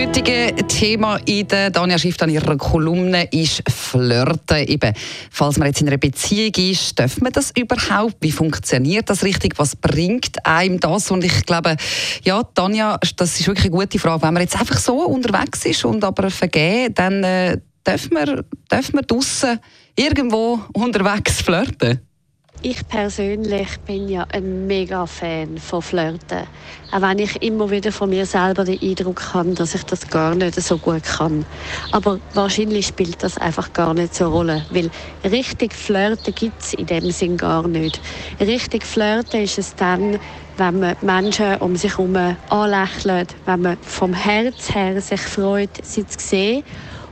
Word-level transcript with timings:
heutige 0.00 0.54
Thema 0.68 1.16
in 1.24 1.48
der 1.48 1.70
Danja 1.70 1.98
Schiff 1.98 2.14
an 2.22 2.30
ihrer 2.30 2.56
Kolumne 2.56 3.28
ist 3.32 3.68
Flirten. 3.68 4.58
Eben, 4.68 4.92
falls 5.28 5.58
man 5.58 5.66
jetzt 5.66 5.80
in 5.80 5.88
einer 5.88 5.96
Beziehung 5.96 6.52
ist, 6.54 6.96
darf 6.96 7.20
man 7.20 7.32
das 7.32 7.52
überhaupt? 7.56 8.14
Wie 8.20 8.30
funktioniert 8.30 9.10
das 9.10 9.24
richtig? 9.24 9.58
Was 9.58 9.74
bringt 9.74 10.46
einem 10.46 10.78
das? 10.78 11.10
Und 11.10 11.24
ich 11.24 11.44
glaube, 11.44 11.76
ja, 12.22 12.44
Tanja, 12.44 12.96
das 13.16 13.40
ist 13.40 13.48
wirklich 13.48 13.72
eine 13.72 13.76
gute 13.76 13.98
Frage. 13.98 14.22
Wenn 14.22 14.34
man 14.34 14.42
jetzt 14.42 14.58
einfach 14.58 14.78
so 14.78 15.04
unterwegs 15.04 15.64
ist 15.64 15.84
und 15.84 16.04
aber 16.04 16.30
vergeben, 16.30 16.94
dann 16.94 17.24
äh, 17.24 17.58
darf 17.82 18.08
man, 18.10 18.44
darf 18.68 18.92
man 18.92 19.04
draussen 19.04 19.58
irgendwo 19.96 20.60
unterwegs 20.74 21.42
flirten? 21.42 22.07
Ich 22.60 22.88
persönlich 22.88 23.78
bin 23.86 24.08
ja 24.08 24.26
ein 24.32 24.66
mega 24.66 25.06
Fan 25.06 25.58
von 25.58 25.80
Flirten. 25.80 26.48
Auch 26.90 27.02
wenn 27.02 27.20
ich 27.20 27.40
immer 27.40 27.70
wieder 27.70 27.92
von 27.92 28.10
mir 28.10 28.26
selber 28.26 28.64
den 28.64 28.82
Eindruck 28.82 29.32
habe, 29.32 29.54
dass 29.54 29.76
ich 29.76 29.84
das 29.84 30.08
gar 30.08 30.34
nicht 30.34 30.60
so 30.60 30.76
gut 30.76 31.04
kann. 31.04 31.46
Aber 31.92 32.18
wahrscheinlich 32.34 32.88
spielt 32.88 33.22
das 33.22 33.38
einfach 33.38 33.72
gar 33.72 33.94
nicht 33.94 34.12
so 34.12 34.24
eine 34.24 34.32
Rolle. 34.32 34.66
Weil 34.70 34.90
richtig 35.24 35.72
Flirten 35.72 36.34
gibt 36.34 36.60
es 36.64 36.74
in 36.74 36.86
dem 36.86 37.12
Sinn 37.12 37.36
gar 37.36 37.68
nicht. 37.68 38.00
Richtig 38.40 38.84
Flirten 38.84 39.42
ist 39.42 39.58
es 39.58 39.76
dann, 39.76 40.18
wenn 40.56 40.80
man 40.80 40.96
Menschen 41.00 41.58
um 41.58 41.76
sich 41.76 41.96
herum 41.96 42.16
anlächelt, 42.48 43.36
wenn 43.44 43.60
man 43.60 43.78
vom 43.82 44.12
Herz 44.12 44.74
her 44.74 45.00
sich 45.00 45.20
freut, 45.20 45.70
sie 45.84 46.04
zu 46.04 46.18
sehen 46.18 46.64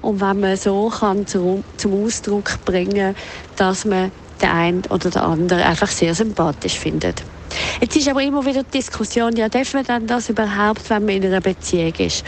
und 0.00 0.22
wenn 0.22 0.40
man 0.40 0.56
so 0.56 0.88
kann 0.88 1.26
zum 1.26 1.64
Ausdruck 1.86 2.64
bringen 2.64 3.14
dass 3.56 3.84
man 3.84 4.10
der 4.40 4.52
eine 4.52 4.82
oder 4.90 5.10
der 5.10 5.22
andere 5.22 5.64
einfach 5.64 5.88
sehr 5.88 6.14
sympathisch 6.14 6.78
findet. 6.78 7.22
Jetzt 7.80 7.96
ist 7.96 8.08
aber 8.08 8.22
immer 8.22 8.44
wieder 8.44 8.62
die 8.62 8.78
Diskussion, 8.78 9.36
ja, 9.36 9.48
darf 9.48 9.74
man 9.74 9.84
dann 9.84 10.06
das 10.06 10.28
überhaupt, 10.28 10.88
wenn 10.90 11.04
man 11.04 11.16
in 11.16 11.26
einer 11.26 11.40
Beziehung 11.40 11.94
ist? 11.98 12.24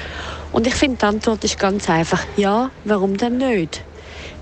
Und 0.53 0.67
ich 0.67 0.75
finde, 0.75 0.99
die 0.99 1.05
Antwort 1.05 1.43
ist 1.45 1.59
ganz 1.59 1.89
einfach, 1.91 2.23
ja, 2.37 2.71
warum 2.85 3.17
denn 3.17 3.39
nicht? 3.39 3.83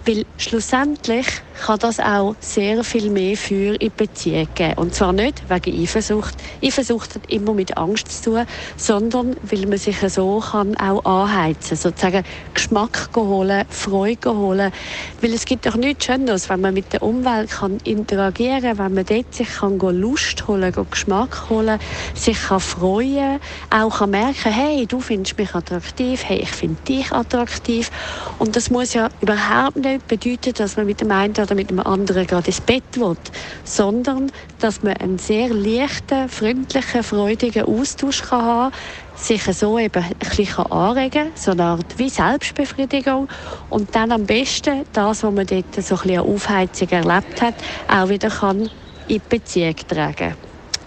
Weil 0.06 0.26
schlussendlich 0.36 1.26
kann 1.55 1.78
das 1.78 2.00
auch 2.00 2.34
sehr 2.41 2.84
viel 2.84 3.10
mehr 3.10 3.36
für 3.36 3.74
in 3.80 3.92
Beziehung 3.97 4.48
geben. 4.55 4.74
Und 4.77 4.94
zwar 4.94 5.12
nicht 5.12 5.42
wegen 5.48 5.83
Eifersucht. 5.83 6.34
Eifersucht 6.62 7.14
hat 7.14 7.30
immer 7.30 7.55
mit 7.55 7.77
Angst 7.77 8.22
zu 8.22 8.30
tun, 8.30 8.47
sondern 8.77 9.36
weil 9.42 9.66
man 9.66 9.78
sich 9.78 9.98
so 10.08 10.41
kann 10.41 10.77
auch 10.77 11.05
anheizen, 11.05 11.77
sozusagen 11.77 12.25
Geschmack 12.52 13.10
holen, 13.16 13.64
Freude 13.69 14.34
holen. 14.34 14.72
Weil 15.20 15.32
es 15.32 15.44
gibt 15.44 15.66
doch 15.66 15.77
nichts 15.77 16.06
Schöneres, 16.06 16.48
wenn 16.48 16.60
man 16.60 16.75
mit 16.75 16.92
der 16.92 17.02
Umwelt 17.02 17.50
kann 17.50 17.78
interagieren 17.84 18.62
kann, 18.62 18.78
wenn 18.78 18.94
man 18.94 19.05
dort 19.06 19.34
sich 19.34 19.48
kann 19.48 19.78
Lust 19.78 20.47
holen, 20.48 20.72
Geschmack 20.91 21.48
holen, 21.48 21.78
sich 22.14 22.41
kann 22.42 22.60
freuen, 22.60 23.41
auch 23.70 23.98
kann 23.98 24.10
merken, 24.10 24.52
hey, 24.52 24.86
du 24.86 25.00
findest 25.00 25.38
mich 25.38 25.55
attraktiv, 25.55 26.22
hey, 26.25 26.38
ich 26.38 26.50
finde 26.50 26.80
dich 26.82 27.12
attraktiv. 27.12 27.91
Und 28.38 28.56
das 28.56 28.70
muss 28.70 28.94
ja 28.94 29.08
überhaupt 29.20 29.77
nicht 29.77 30.06
bedeuten, 30.08 30.52
dass 30.55 30.77
man 30.77 30.86
mit 30.86 31.00
dem 31.00 31.10
einen 31.10 31.34
oder 31.45 31.55
mit 31.55 31.70
dem 31.70 31.81
anderen 31.81 32.27
gerade 32.27 32.48
ins 32.48 32.61
Bett 32.61 32.83
will, 32.97 33.17
sondern 33.64 34.33
dass 34.61 34.83
man 34.83 34.97
einen 34.97 35.19
sehr 35.19 35.48
leichten, 35.50 36.28
freundlichen, 36.28 37.03
freudigen 37.03 37.64
Austausch 37.64 38.23
kann 38.23 38.42
haben 38.42 38.73
sich 39.17 39.42
so 39.42 39.78
eben 39.78 40.03
ein 40.03 40.12
bisschen 40.19 40.67
anregen 40.67 41.11
kann, 41.11 41.33
so 41.37 41.53
eine 41.53 41.65
Art 41.65 41.98
wie 41.98 42.09
Selbstbefriedigung 42.09 43.28
und 43.71 43.94
dann 43.94 44.12
am 44.12 44.27
besten 44.27 44.84
das, 44.93 45.22
was 45.22 45.33
man 45.33 45.47
dort 45.47 45.75
so 45.75 45.94
ein 45.94 46.03
bisschen 46.03 46.21
Aufheizung 46.21 46.88
erlebt 46.88 47.41
hat, 47.41 47.54
auch 47.88 48.09
wieder 48.09 48.28
kann 48.28 48.62
in 48.62 48.71
die 49.09 49.21
Beziehung 49.21 49.77
tragen. 49.88 50.34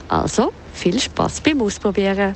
Also, 0.08 0.52
viel 0.74 1.00
Spaß 1.00 1.42
beim 1.42 1.62
Ausprobieren. 1.62 2.36